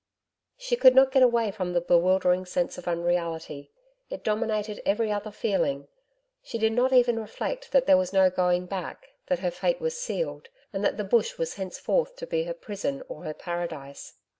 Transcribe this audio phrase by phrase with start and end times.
[0.57, 3.69] She could not get away from the bewildering sense of unreality.
[4.09, 5.89] It dominated every other feeling.
[6.41, 9.95] She did not even reflect that there was no going back; that her fate was
[9.95, 14.15] sealed, and that the Bush was henceforth to be her prison or her paradise.